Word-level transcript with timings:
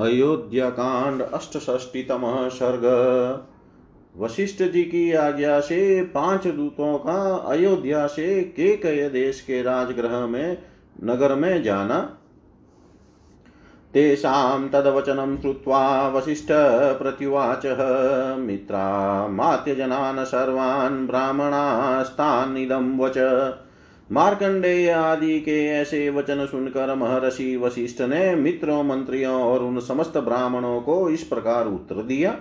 अयोध्याकांड 0.00 1.22
अष्टष्टीतम 1.22 2.48
सर्ग। 2.48 2.84
वशिष्ठ 4.22 4.62
जी 4.62 4.82
की 4.82 5.12
आज्ञा 5.12 5.60
से 5.60 6.02
पाँच 6.02 6.46
दूतों 6.46 6.98
का 6.98 7.36
अयोध्या 7.36 8.06
से 8.06 8.42
केकय 8.42 9.08
देश 9.08 9.40
के 9.40 9.62
राजगृह 9.62 10.26
में, 10.26 10.62
नगर 11.04 11.34
में 11.34 11.62
जाना। 11.62 12.16
तेषां 13.94 14.68
तद्वचनं 14.68 15.40
श्रुत्वा 15.40 16.08
वसिष्ठ 16.08 16.48
प्रत्युवाचः 16.98 17.76
मित्रामात्यजनान् 18.36 20.24
सर्वान् 20.24 21.06
ब्राह्मणास्तान्निदं 21.06 22.98
वच। 22.98 23.18
मार्कंडेय 24.12 24.90
आदि 24.90 25.40
के 25.40 25.66
ऐसे 25.66 26.10
वचन 26.10 26.46
सुनकर 26.46 26.94
महर्षि 26.94 27.56
वशिष्ठ 27.56 28.00
ने 28.00 28.34
मित्रों, 28.34 28.82
मंत्रियों 28.82 29.42
और 29.42 29.62
उन 29.62 29.80
समस्त 29.80 30.18
ब्राह्मणों 30.18 30.80
को 30.80 31.10
इस 31.10 31.22
प्रकार 31.22 31.66
उत्तर 31.66 31.94
दिया। 31.94 32.36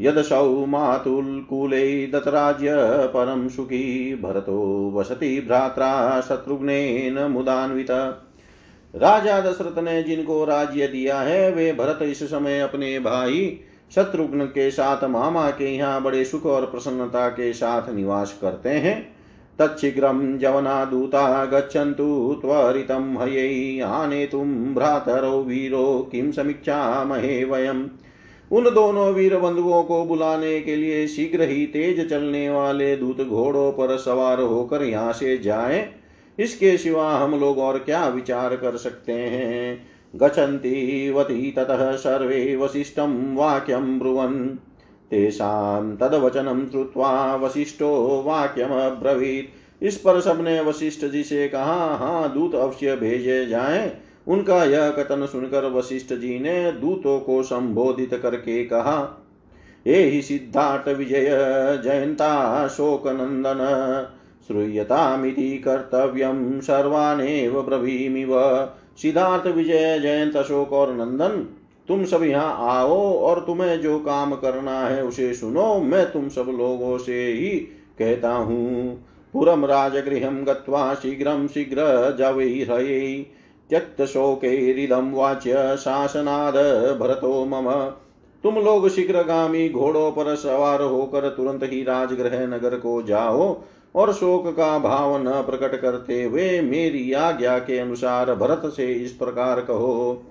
यदसौ 0.00 0.66
मातुलकुले 0.66 2.06
दतराज्य 2.06 2.68
परम 3.06 3.48
सुखी 3.48 4.14
भरतो 4.14 4.90
वसति 4.94 5.40
भ्रात्रा 5.40 6.20
शत्रुघ्नेन 6.20 7.18
मुदान्वित। 7.18 7.90
राजा 8.94 9.40
दशरथ 9.40 9.82
ने 9.82 10.02
जिनको 10.02 10.44
राज्य 10.44 10.86
दिया 10.86 11.20
है, 11.20 11.50
वे 11.52 11.72
भरत 11.72 11.98
इस 12.02 12.22
समय 12.22 12.60
अपने 12.60 12.98
भाई 12.98 13.60
शत्रुघ्न 13.94 14.44
के 14.44 14.70
साथ 14.70 15.04
मामा 15.04 15.50
के 15.50 15.76
यहाँ 15.76 16.02
बड़े 16.02 16.24
सुख 16.24 16.46
और 16.46 16.66
प्रसन्नता 16.66 17.28
के 17.28 17.52
साथ 17.52 17.90
निवास 17.90 18.38
करते 18.40 18.68
हैं। 18.68 19.19
तच्छीघ्रं 19.60 20.38
जवनादूता 20.38 21.44
गच्छन्तु 21.44 22.38
त्वरितं 22.42 23.16
हयै 23.16 23.80
आनेतुं 23.80 24.74
भ्रातरो 24.74 25.42
वीरो 25.42 26.08
किं 26.12 26.32
समीक्षामहे 26.32 27.44
वयम्। 27.44 27.88
उन 28.52 28.64
दोनों 28.64 29.12
वीर 29.12 29.36
बंधुओं 29.36 29.82
को 29.82 30.04
बुलाने 30.04 30.60
के 30.60 30.76
लिए 30.76 31.06
शीघ्र 31.06 31.42
ही 31.42 31.66
तेज 31.66 32.10
चलने 32.10 32.50
वाले 32.50 32.96
दूत 32.96 33.20
घोड़ों 33.20 33.72
पर 33.72 33.96
सवार 33.96 34.40
होकर 34.40 34.82
यहाँ 34.82 35.12
से 35.12 35.38
जाए। 35.38 35.92
इसके 36.38 36.76
सिवा 36.76 37.10
हम 37.16 37.40
लोग 37.40 37.58
और 37.58 37.78
क्या 37.78 38.08
विचार 38.08 38.56
कर 38.56 38.76
सकते 38.76 39.12
हैं? 39.12 39.86
गच्छन्ति 40.16 41.12
वती 41.16 41.50
ततः 41.50 41.96
सर्वे 41.96 42.56
वसिष्ठं 42.56 43.36
वाक्यं 43.36 43.98
ब्रुवन्। 43.98 44.48
तेषां 45.10 45.96
तद्वचनं 45.96 46.70
श्रुत्वा 46.70 47.36
वशिष्ठो 47.36 48.22
वाक्यमब्रवीत्। 48.26 49.59
इस 49.82 49.96
पर 49.96 50.20
सबने 50.20 50.60
वशिष्ठ 50.60 51.04
जी 51.04 51.22
से 51.22 51.48
कहा 51.48 51.96
हाँ 51.96 52.32
दूत 52.34 52.54
अवश्य 52.54 52.96
भेजे 52.96 53.44
जाएँ। 53.46 53.90
उनका 54.26 54.62
यह 54.64 54.90
कथन 54.90 55.26
सुनकर 55.26 55.70
वशिष्ठ 55.70 56.12
जी 56.14 56.38
ने 56.38 56.72
दूतों 56.72 57.18
को 57.20 57.42
संबोधित 57.42 58.14
करके 58.14 58.64
कहा 58.64 58.98
हे 59.86 60.02
ही 60.04 60.20
सिद्धार्थ 60.22 60.88
विजय, 60.88 61.28
जयंता 61.84 62.66
शोक 62.68 63.06
नंदन 63.08 63.60
श्रूयतामिति 64.48 65.56
कर्तव्यम 65.58 66.60
सर्वानेव 66.60 67.60
ब्रवीमिव। 67.62 68.36
सिद्धार्थ 68.96 69.46
विजय, 69.46 69.98
जयंत 69.98 70.36
अशोक 70.36 70.72
और 70.72 70.92
नंदन, 70.94 71.46
तुम 71.88 72.04
सब 72.04 72.22
यहाँ 72.22 72.56
आओ 72.70 72.98
और 73.12 73.40
तुम्हें 73.40 73.80
जो 73.80 73.98
काम 73.98 74.34
करना 74.34 74.78
है 74.80 75.04
उसे 75.04 75.32
सुनो। 75.34 75.74
मैं 75.80 76.04
तुम 76.12 76.28
सब 76.28 76.46
लोगों 76.50 76.98
से 76.98 77.24
ही 77.24 77.50
कहता 77.98 78.32
हूँ। 78.32 79.06
पुरम 79.34 79.64
राजगृह 79.64 80.28
गत्वा 80.44 80.94
शीघ्रं 80.94 81.46
शीघ्र 81.48 81.82
जवैर्हयै 82.18 83.26
त्यक्तशोकैरिदं 83.70 85.12
वाच्य 85.12 85.76
शासनाद 85.76 86.54
भरतो 87.00 87.44
मम। 87.44 87.70
तुम 88.44 88.54
लोग 88.54 88.88
शीघ्रगामी 88.88 89.68
घोड़ों 89.68 90.10
पर 90.12 90.34
सवार 90.36 90.82
होकर 90.82 91.28
तुरंत 91.28 91.62
ही 91.62 91.82
राजगृह 91.82 92.46
नगर 92.46 92.76
को 92.76 93.02
जाओ 93.02 93.46
और 93.94 94.12
शोक 94.12 94.46
का 94.56 94.78
भाव 94.78 95.16
न 95.22 95.42
प्रकट 95.42 95.80
करते 95.80 96.22
हुए 96.22 96.60
मेरी 96.60 97.12
आज्ञा 97.12 97.58
के 97.58 97.78
अनुसार 97.78 98.34
भरत 98.34 98.62
से 98.76 98.86
इस 98.94 99.12
प्रकार 99.12 99.60
कहो। 99.60 100.22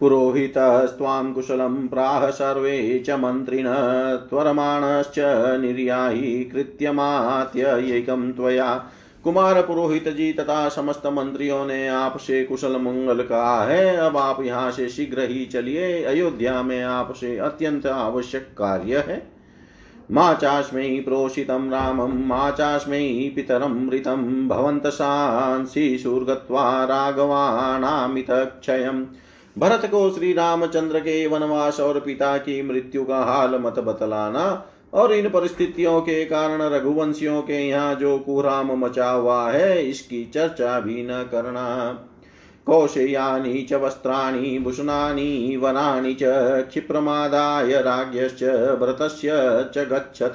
पुरोहितस्त्वां 0.00 1.32
कुशलं 1.32 1.88
प्राह 1.88 2.30
सर्वे 2.30 3.02
च 3.06 3.10
मन्त्रिण 3.10 3.66
त्वरमाणश्च 4.16 5.14
निर्यायी 5.60 6.44
कृत्यमात्यैकं 6.44 8.32
त्वया। 8.32 8.90
कुमार 9.24 9.62
पुरोहित 9.62 10.08
जी 10.08 10.32
तथा 10.32 10.68
समस्त 10.68 11.06
मंत्रियों 11.06 11.66
ने 11.66 11.88
आपसे 11.88 12.44
कुशल 12.44 12.76
मंगल 12.76 13.22
कहा 13.22 13.64
है। 13.64 13.96
अब 13.96 14.16
आप 14.16 14.42
यहाँ 14.42 14.70
से 14.70 14.88
शीघ्र 14.88 15.20
ही 15.20 15.46
चलिए। 15.46 16.04
अयोध्या 16.04 16.62
में 16.62 16.82
आपसे 16.82 17.38
अत्यंत 17.38 17.86
आवश्यक 17.86 18.42
कार्य 18.42 18.98
है। 18.98 19.38
मा 20.10 20.34
चास्मै 20.34 21.02
प्रोषितं 21.04 21.70
रामं, 21.70 22.26
मा 22.26 22.50
चास्मै 22.50 23.32
पितरमृतं 23.36 24.48
भवन्तशांशिशुर्गत्वा 24.48 26.84
राघवाणामितक्षयम् 26.84 29.04
भरत 29.58 29.84
को 29.84 30.10
श्री 30.10 30.32
रामचंद्र 30.32 31.00
के 31.00 31.26
वनवास 31.26 31.80
और 31.80 32.00
पिता 32.00 32.36
की 32.38 32.62
मृत्यु 32.62 33.04
का 33.04 33.18
हाल 33.18 33.58
मत 33.60 33.78
बतलाना 33.78 34.66
और 34.94 35.12
इन 35.12 35.28
परिस्थितियों 35.28 36.00
के 36.00 36.24
कारण 36.24 36.62
रघुवंशियों 36.62 37.42
के 37.42 37.68
यहाँ 37.68 37.94
जो 37.94 38.18
कुराम 38.18 38.72
मचा 38.84 39.10
हुआ 39.10 39.50
है, 39.50 39.86
इसकी 39.86 40.24
चर्चा 40.24 40.80
भी 40.80 41.02
न 41.02 41.22
करना। 41.32 41.92
कौशेयानि 42.66 43.62
च, 43.62 43.74
वस्त्राणि, 43.74 44.58
भूषणानि, 44.58 45.56
वनानि 45.56 46.14
च, 46.14 46.20
क्षिप्रमादाय, 46.68 47.72
राज्ञश्च 47.72 48.44
भरतस्य 48.80 49.30
च 49.74 49.86
गच्छत। 49.90 50.32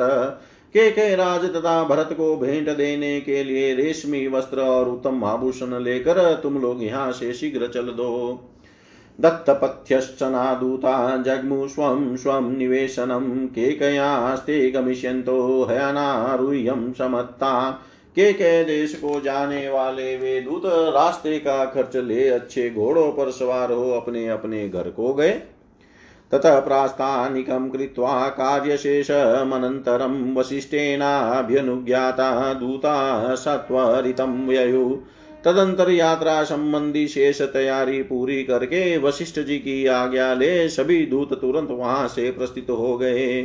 के 0.73 0.91
के 0.91 1.15
राज 1.15 1.43
तथा 1.45 1.83
भरत 1.83 2.09
को 2.13 2.35
भेंट 2.37 2.69
देने 2.69 3.21
के 3.21 3.43
लिए 3.43 3.73
रेशमी 3.75 4.27
वस्त्र 4.27 4.61
और 4.61 4.89
उत्तम 4.89 5.23
आभूषण 5.23 5.79
लेकर 5.83 6.33
तुम 6.43 6.57
लोग 6.61 6.83
यहाँ 6.83 7.11
से 7.11 7.33
शीघ्र 7.33 7.67
चल 7.67 7.85
दो। 7.91 8.49
दत्तपथ्यश्चनादूता 9.19 11.17
जग्मु 11.17 11.67
स्वं 11.67 12.17
स्वं 12.17 12.57
निवेशनं 12.57 13.47
केकयास्ते 13.47 14.71
गमिष्यन्तो 14.71 15.67
हयानारूह्यं 15.69 16.93
समत्ता। 16.93 17.81
के 18.15 18.33
के 18.33 18.63
देश 18.63 18.95
को 18.95 19.21
जाने 19.21 19.69
वाले 19.69 20.17
वे 20.17 20.41
दूत 20.41 20.61
रास्ते 20.65 21.39
का 21.39 21.65
खर्च 21.65 21.95
ले 21.95 22.29
अच्छे 22.29 22.69
घोड़ों 22.69 23.11
पर 23.11 23.31
सवार 23.31 23.71
हो 23.71 23.91
अपने 23.91 24.27
अपने 24.27 24.69
घर 24.69 24.89
को 24.89 25.13
गए। 25.13 25.41
ततः 26.31 26.59
प्रास्तानिकं 26.59 27.69
कृत्वा 27.69 28.29
कार्यशेषमनन्तरं 28.29 30.35
वसिष्ठेनाभ्यनुज्ञाता 30.35 32.53
दूता 32.53 33.35
सत्वरितं 33.35 34.47
व्ययु। 34.47 34.99
तदंतर 35.45 35.89
यात्रा 35.91 36.43
संबंधी 36.43 37.07
शेष 37.07 37.41
तैयारी 37.43 38.01
पूरी 38.03 38.43
करके 38.43 38.97
वशिष्ठ 38.97 39.39
जी 39.39 39.57
की 39.57 39.85
आज्ञा 39.85 40.33
ले 40.33 40.67
सभी 40.69 41.05
दूत 41.05 41.33
तुरंत 41.41 41.71
वहाँ 41.71 42.07
से 42.07 42.29
प्रस्थित 42.31 42.69
हो 42.69 42.97
गए। 42.97 43.41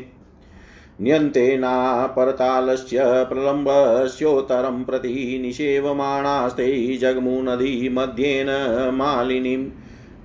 न्यन्तेना 1.01 2.07
परतालस्य 2.07 2.99
प्रलम्बस्योत्तरं 3.25 4.83
प्रति 4.85 5.39
निषेवमाणास्ते 5.43 6.97
जगमु 6.97 7.41
नदी 7.43 7.89
मध्येन 7.89 8.47
मालिनीम्। 8.95 9.67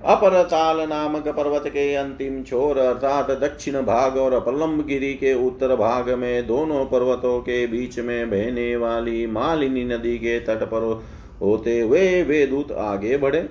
अपरताल 0.06 0.80
नामक 0.88 1.28
पर्वत 1.28 1.68
के 1.68 1.94
अंतिम 1.94 2.42
छोर 2.42 2.78
अर्थात 2.78 3.30
दक्षिण 3.40 3.80
भाग 3.82 4.16
और 4.16 4.38
प्रलम्ब 4.40 4.84
गिरी 4.86 5.12
के 5.14 5.34
उत्तर 5.46 5.74
भाग 5.76 6.10
में 6.10 6.46
दोनों 6.46 6.84
पर्वतों 6.86 7.38
के 7.40 7.66
बीच 7.66 7.98
में 7.98 8.30
बहने 8.30 8.74
वाली 8.76 9.26
मालिनी 9.26 9.84
नदी 9.84 10.16
के 10.18 10.38
तट 10.40 10.62
पर 10.64 11.02
होते 11.44 11.80
हुए 11.80 12.22
वे 12.22 12.46
दूत 12.46 12.72
आगे 12.72 13.16
बढ़े। 13.16 13.42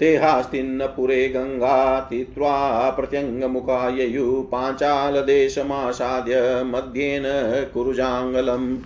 तेहास्तिन्नपुरे 0.00 1.28
गङ्गा 1.28 2.00
तीत्वा 2.00 2.54
प्रत्यङ्गमुखाययु 2.90 4.28
पाञ्चालदेशमासाद्य 4.52 6.38
मध्येन 6.66 7.24
कुरुजाङ्गलम् 7.74 8.76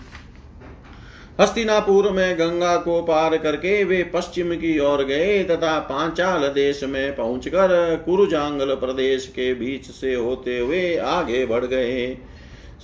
हस्तिनापुर 1.41 2.11
में 2.11 2.39
गंगा 2.39 2.77
को 2.77 3.01
पार 3.03 3.37
करके 3.37 3.85
वे 3.85 4.03
पश्चिम 4.05 4.55
की 4.55 4.79
ओर 4.79 5.03
गए 5.05 5.45
तथा 5.45 5.79
पांचाल 5.79 6.43
देश 6.49 6.83
में 6.85 7.17
पहुंचकर 7.17 8.03
कुरुजांगल 8.07 8.75
प्रदेश 8.75 9.27
के 9.27 9.55
बीच 9.55 9.87
से 9.91 10.15
होते 10.15 10.59
हुए 10.59 10.97
आगे 10.97 11.47
बढ़ 11.47 11.65
गए। 11.65 12.07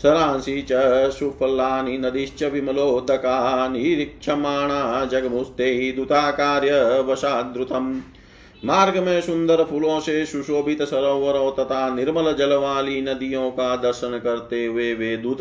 सरांसि 0.03 0.67
च 0.71 1.11
सुफलानि 1.11 1.99
नदीश्च 1.99 2.43
विमलोदका 2.43 3.69
निरीक्षमाणा 3.69 5.05
जगमुस्ते 5.05 5.93
दुताकार्यवशाद्रुतम्। 5.93 8.01
मार्ग 8.65 8.99
में 8.99 9.21
सुंदर 9.21 9.65
फूलों 9.65 10.01
से 10.01 10.27
सुशोभित 10.27 10.83
सरोवरों 10.83 11.53
तथा 11.53 11.95
निर्मल 11.95 12.33
जल 12.33 12.53
वाली 12.53 13.03
नदियों 13.03 13.51
का 13.51 13.77
दर्शन 13.77 14.21
करते 14.25 14.67
हुए 14.67 14.95
वे 14.95 15.17
दूत 15.17 15.39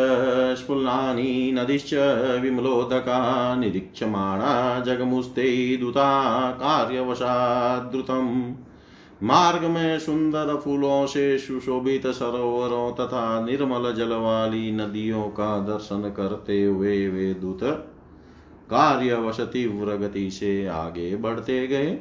स्फुल्लानि 0.56 1.52
नदीश्च, 1.56 1.94
विमलोदका 2.42 3.56
निरीक्षमाणा 3.56 4.80
जगमुस्ते 4.80 5.78
दुता 5.78 6.52
कार्यवशाद्रुतम्। 6.52 8.54
मार्ग 9.24 9.64
में 9.64 10.00
सुंदर 10.00 10.56
फूलों 10.56 11.06
से 11.06 11.38
सुशोभित 11.38 12.08
सरोवरों 12.08 12.94
तथा 12.94 13.46
निर्मल 13.46 13.94
जल 13.94 14.14
वाली 14.14 14.72
नदियों 14.72 15.24
का 15.24 15.60
दर्शन 15.60 16.14
करते 16.18 16.64
हुए 16.64 17.08
वे 17.08 17.34
दूत 17.34 17.90
कार्यवश 18.70 19.40
तीव्र 19.40 19.96
गति 19.96 20.32
से 20.32 20.68
आगे 20.68 21.16
बढ़ते 21.16 21.68
गए। 21.68 22.00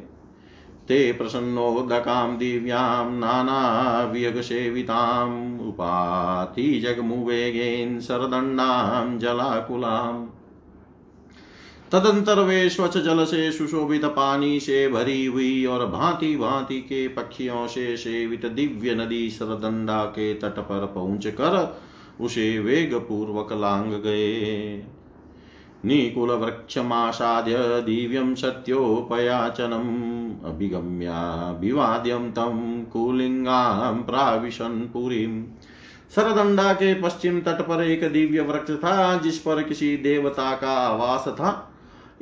ते 0.89 1.13
प्रसन्नो 1.13 1.73
प्रसन्नोदकां 1.73 2.39
दिव्यां 2.39 3.13
नानाव्यगसेविताम् 3.13 5.61
उपाति 5.61 6.81
जगमुवेगेन 6.81 8.01
सरदण्डां 8.01 9.19
जलाकुलाम् 9.19 10.27
तदंतर 11.93 12.41
वे 12.41 12.71
स्वच्छ 12.71 12.99
जल 12.99 13.25
से 13.25 13.53
सुशोभित 13.53 14.05
पानी 14.05 14.61
से 14.61 14.89
भरी 14.89 15.27
हुई 15.27 15.65
और 15.65 15.87
भांति 15.87 16.37
भांति 16.37 16.81
के 16.81 17.09
पक्षियों 17.09 17.67
से 17.67 17.97
सेवित 17.97 18.47
दिव्य 18.47 18.95
नदी 18.95 19.31
सरदंडा 19.31 20.05
के 20.05 20.35
तट 20.35 20.59
पर 20.59 20.87
पहुँच 20.87 21.27
कर 21.27 21.81
उसे 22.21 22.59
वेग 22.59 22.95
पूर्वक 22.95 23.53
लांग 23.53 23.93
गए। 23.93 24.85
निकुलवृक्षमासाद्य 25.85 27.59
दिव्यं 27.59 28.35
सत्योपयाचनम् 28.35 30.45
अभिगम्याभिवाद्यं 30.45 32.31
तं 32.31 32.85
कुलिङ्गां 32.85 34.03
प्राविशन् 34.03 34.93
पुरीम् 34.93 35.45
सरदंडा 36.11 36.73
के 36.73 36.95
पश्चिम 36.95 37.41
तट 37.41 37.59
पर 37.61 37.83
एक 37.83 38.13
दिव्य 38.13 38.41
वृक्ष 38.41 38.71
था, 38.71 39.19
जिस 39.19 39.39
पर 39.39 39.63
किसी 39.63 39.97
देवता 39.97 40.57
का 40.57 40.73
आवास 40.73 41.25
था। 41.29 41.69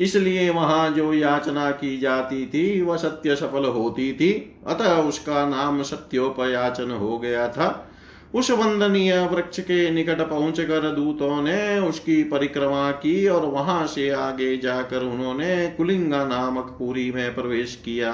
इसलिए 0.00 0.50
वहाँ 0.50 0.90
जो 0.90 1.14
याचना 1.14 1.70
की 1.70 1.98
जाती 1.98 2.46
थी, 2.46 2.80
वह 2.80 2.96
सत्य 2.96 3.36
सफल 3.36 3.64
होती 3.64 4.12
थी। 4.12 4.60
अतः 4.66 4.94
उसका 4.94 5.46
नाम 5.48 5.82
सत्योपयाचन 5.82 6.90
हो 6.90 7.18
गया 7.18 7.48
था। 7.48 7.86
उस 8.34 8.50
वंदनीय 8.50 9.26
वृक्ष 9.26 9.60
के 9.60 9.90
निकट 9.90 10.20
पहुंचकर 10.20 10.80
दूतों 10.80 11.42
ने 11.42 11.78
उसकी 11.78 12.24
परिक्रमा 12.24 12.90
की 12.90 13.28
और 13.28 13.46
वहाँ 13.46 13.86
से 13.86 14.10
आगे 14.10 14.56
जाकर 14.56 14.98
उन्होंने 14.98 15.74
कुलिंगा 15.76 16.24
नामक 16.24 16.76
पुरी 16.78 17.12
में 17.12 17.34
प्रवेश 17.34 17.82
किया। 17.84 18.12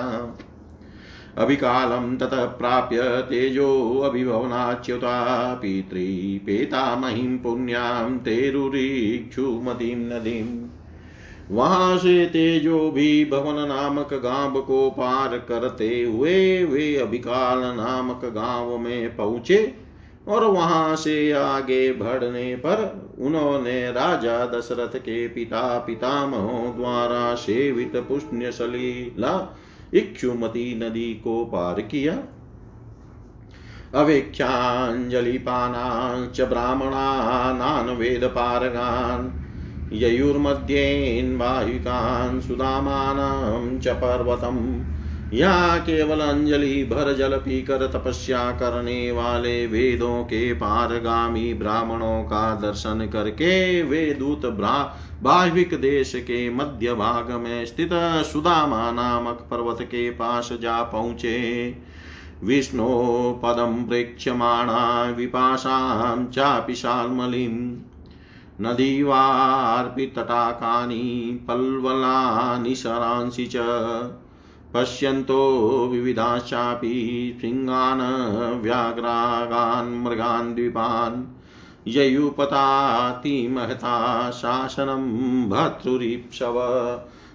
अभिकालं 1.38 2.16
ततः 2.16 2.44
प्राप्य 2.44 3.02
तेजो 3.02 3.98
अभिभवनाच्युता 4.04 5.54
पितृपेतामहीं 5.54 7.38
पुण्यां 7.38 8.18
तेरुरीक्षुमतीं 8.18 9.96
नदीम्। 9.96 10.75
वहाँ 11.50 11.98
से 11.98 12.26
तेजो 12.26 12.90
भी 12.90 13.24
भवन 13.24 13.68
नामक 13.68 14.14
गाँव 14.14 14.60
को 14.60 14.90
पार 14.90 15.38
करते 15.38 16.02
हुए 16.02 16.64
वे 16.64 16.96
अभिकाल 16.96 17.58
नामक 17.58 18.24
गाँव 18.24 18.78
में 18.78 19.16
पहुँचे 19.16 19.74
और 20.28 20.44
वहाँ 20.44 20.96
से 20.96 21.32
आगे 21.32 21.92
बढ़ने 21.92 22.56
पर 22.56 23.06
उन्होंने 23.20 23.92
राजा 23.92 24.46
दशरथ 24.46 24.96
के 24.96 25.28
पिता 25.28 25.78
पितामहों 25.78 26.76
द्वारा 26.76 27.34
सेवित 27.34 27.96
पुष्ण्य 27.96 28.52
सलीला 28.52 29.56
इक्षुमती 29.94 30.78
नदी 30.78 31.14
को 31.14 31.44
पार 31.44 31.80
किया। 31.80 32.18
अवेक्षाञ्जलिपानाश्च 33.94 36.40
ब्राह्मणानान् 36.40 37.96
वेदपारगान् 37.96 39.45
ययुर्मध्येन् 39.92 41.36
वायुकान् 41.36 42.40
सुदामानं 42.40 43.78
च 43.78 43.88
पर्वतम्। 43.88 44.84
यहाँ 45.32 45.78
केवल 45.80 46.20
अंजलि 46.20 46.84
भर 46.84 47.12
जल 47.12 47.36
पीकर 47.36 47.86
तपस्या 47.86 48.50
करने 48.50 49.12
वाले 49.12 49.66
वेदों 49.66 50.24
के 50.24 50.52
पारगामी 50.52 51.54
ब्राह्मणों 51.54 52.22
का 52.22 52.54
दर्शन 52.54 53.08
करके 53.12 53.82
वे 53.82 54.14
दूत 54.14 54.46
बाह्विक 55.22 55.74
देश 55.74 56.12
के 56.16 56.50
मध्य 56.50 56.94
भाग 56.94 57.30
में 57.30 57.66
स्थित 57.66 57.90
सुदामा 58.32 58.90
नामक 58.90 59.48
पर्वत 59.50 59.78
के 59.82 60.10
पास 60.10 60.48
जा 60.52 60.82
पहुँचे। 60.82 61.66
विष्णु 62.44 62.86
पदम 63.44 63.84
प्रेक्षमाणा 63.84 65.10
विपाशां 65.10 66.26
चापि 66.26 66.74
शाल्मलीम् 66.74 67.76
नदीवार्पितटाकानि 68.60 69.44
पल्वलानि 71.48 72.74
शरांसि 72.74 73.46
च 73.46 73.56
पश्यन्तो 74.74 75.42
विविधाश्चापि 75.92 76.94
शृङ्गान् 77.40 78.62
व्याघ्रागान् 78.62 80.04
मृगान् 80.04 80.54
द्वीपान् 80.54 81.24
ययुपताति 81.88 83.48
महता 83.48 84.30
शासनं 84.30 85.04
भर्तृरीप्सव। 85.48 86.56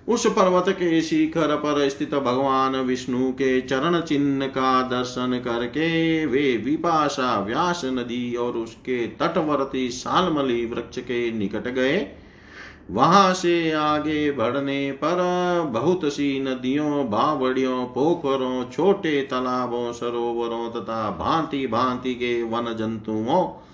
उस 0.08 0.26
पर्वत 0.26 0.66
के 0.70 1.02
शिखर 1.02 1.56
पर 1.56 1.90
स्थित 1.90 2.16
भगवान 2.16 2.76
विष्णु 2.76 3.32
के 3.32 3.62
चरण 3.62 4.02
चिन्ह 4.02 4.48
का 4.48 4.82
दर्शन 4.82 5.42
करके 5.46 6.26
वे 6.26 6.58
विपाशा 6.58 7.40
व्यास 7.40 7.82
नदी 7.86 8.36
और 8.36 8.52
उसके 8.52 9.08
तटवर्ती 9.08 9.90
सालमली 9.90 10.66
वृक्ष 10.66 10.98
के 10.98 11.32
निकट 11.32 11.68
गए। 11.68 12.08
वहाँ 12.92 13.34
से 13.34 13.72
आगे 13.72 14.32
बढ़ने 14.32 14.92
पर 14.92 15.18
बहुत 15.72 16.02
सी 16.06 16.40
नदियों, 16.40 17.10
बावड़ियों, 17.10 17.86
पोखरों, 17.86 18.70
छोटे 18.70 19.22
तालाबों, 19.22 19.92
सरोवरों 19.92 20.70
तथा 20.70 21.10
भांति 21.20 21.68
भांति 21.68 22.16
के 22.16 22.44
वन 22.44 22.74
जंतुओं 22.74 23.68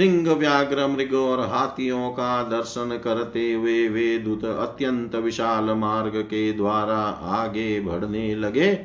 सिंह 0.00 0.32
व्याघ्र 0.32 0.86
मृग 0.86 1.14
और 1.14 1.40
हाथियों 1.40 2.10
का 2.10 2.42
दर्शन 2.42 3.00
करते 3.04 3.52
हुए 3.52 3.88
वे 3.88 4.18
दूत 4.18 4.44
अत्यंत 4.44 5.14
विशाल 5.14 5.64
मार्ग 5.64 6.12
के 6.16 6.52
द्वारा 6.52 6.98
आगे 7.32 7.80
बढ़ने 7.80 8.34
लगे। 8.34 8.78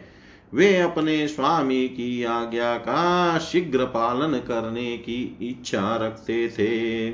वे 0.53 0.77
अपने 0.77 1.27
स्वामी 1.27 1.87
की 1.87 2.23
आज्ञा 2.23 2.77
का 2.77 3.37
शीघ्र 3.37 3.85
पालन 3.85 4.33
करने 4.33 4.97
की 4.97 5.37
इच्छा 5.41 5.95
रखते 5.95 6.47
थे। 6.49 7.11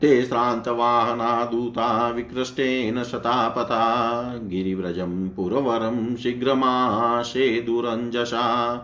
ते 0.00 0.24
श्रान्तवाहना 0.24 1.44
दूता 1.44 2.10
विकृष्टेन 2.10 3.02
शतापता 3.02 4.34
गिरिव्रजं 4.36 5.28
पुरवरं 5.28 6.16
शीघ्रमाशे 6.16 7.60
दुरञ्जसा। 7.60 8.74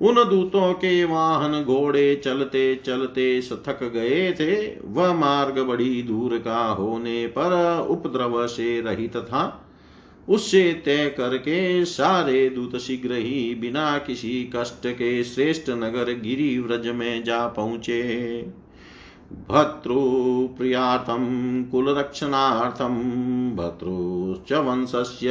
उन 0.00 0.14
दूतों 0.14 0.72
के 0.72 1.04
वाहन 1.04 1.64
घोड़े 1.64 2.16
चलते 2.16 2.74
चलते 2.74 3.42
थक 3.42 3.90
गए 3.94 4.32
थे। 4.32 4.78
वह 4.84 5.14
मार्ग 5.14 5.58
बड़ी 5.58 6.02
दूर 6.02 6.38
का 6.38 6.66
होने 6.66 7.26
पर 7.26 7.86
उपद्रव 7.90 8.46
से 8.46 8.80
रहित 8.80 9.16
था। 9.16 9.68
उससे 10.28 10.82
तय 10.84 11.14
करके 11.18 11.84
सारे 11.84 12.50
दूत 12.50 12.76
शीघ्र 12.76 13.12
ही 13.12 13.54
बिना 13.54 13.98
किसी 13.98 14.50
कष्ट 14.56 14.86
के 14.86 15.24
श्रेष्ठ 15.24 15.70
नगर 15.70 16.12
गिरी 16.12 16.58
व्रज 16.58 16.86
में 16.86 17.24
जा 17.24 17.46
पहुँचे। 17.46 18.02
भर्तृप्रियार्थं 19.50 21.24
कुलरक्षणार्थं 21.64 22.94
भर्तृश्च 23.56 24.52
वंशस्य 24.52 25.28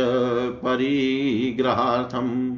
परिग्रहार्थम् 0.63 2.55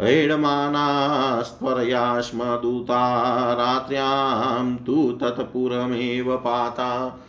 एडमानास्त्वरया 0.00 2.20
स्म 2.20 2.38
दूता 2.38 3.52
रात्र्यां 3.52 4.76
तु 4.76 5.12
तत्पुरमेव 5.12 6.36
पाता। 6.36 7.20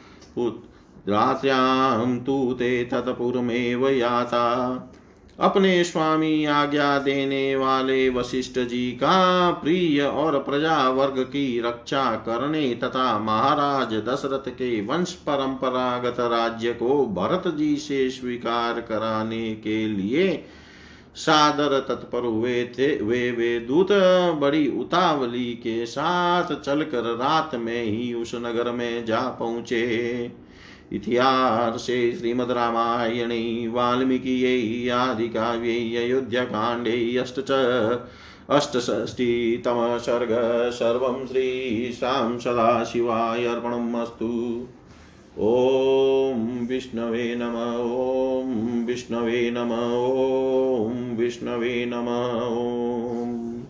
रात्र्यां 1.10 2.20
तु 2.20 2.56
ते 2.60 2.84
तत्पुरमेव 2.84 3.90
याता। 3.90 4.74
अपने 5.40 5.84
स्वामी 5.84 6.46
आज्ञा 6.46 7.00
देने 7.00 7.56
वाले 7.56 8.10
वशिष्ठ 8.10 8.60
जी 8.60 8.92
का 8.92 9.52
प्रिय 9.52 10.02
और 10.02 10.40
प्रजा 10.40 10.90
वर्ग 10.90 11.20
की 11.20 11.62
रक्षा 11.62 12.16
करने 12.16 12.76
तथा 12.76 13.20
महाराज 13.20 13.94
दशरथ 13.94 14.50
के 14.50 14.82
वंश 14.82 15.14
परंपरागत 15.14 16.20
राज्य 16.20 16.74
को 16.74 17.06
भरत 17.06 17.56
जी 17.56 17.78
से 17.78 18.10
स्वीकार 18.10 18.82
कराने 18.82 19.56
के 19.56 19.88
लिए 19.88 20.46
सादर 21.18 21.80
तत्पर 21.80 22.20
हुए 22.20 22.64
थे 22.64 23.04
वे 23.04 23.32
वे 23.32 23.60
दूत 23.60 23.88
बड़ी 24.40 24.68
उतावली 24.68 25.54
के 25.54 25.86
साथ 25.86 26.62
चलकर 26.62 27.04
रात 27.04 27.56
में 27.56 27.84
ही 27.84 28.14
उस 28.14 28.36
नगर 28.36 28.72
में 28.72 29.06
जा 29.06 29.22
पहुँचे। 29.22 30.32
इतिहासे 30.94 32.16
श्रीमद्रामायणे 32.16 33.68
वाल्मीकियै 33.68 34.90
आदिकाव्यै 34.90 36.06
अयोध्याकाण्डे 36.06 37.18
अष्ट 37.18 37.36
च 37.40 37.52
अष्टषष्टितमः 38.50 39.98
सर्ग, 39.98 40.30
सर्वं 40.72 41.28
श्रीशां 41.28 42.40
सदाशिवाय 42.40 43.46
अर्पणम् 43.46 43.96
अस्तु। 43.96 44.68
ॐ 45.40 46.66
विष्णवे 46.68 47.36
नम 47.38 47.56
ॐ 47.80 48.86
विष्णवे 48.86 49.50
नम 49.50 49.72
ॐ 49.72 51.16
विष्णवे 51.18 51.86
नम 51.86 52.08
ॐ 52.08 53.67